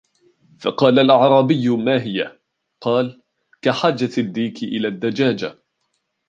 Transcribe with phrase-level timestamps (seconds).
[0.59, 2.37] فَقَالَ الْأَعْرَابِيُّ مَا هِيَ؟
[2.81, 3.21] قَالَ
[3.61, 5.59] كَحَاجَةِ الدِّيكِ إلَى الدَّجَاجَةِ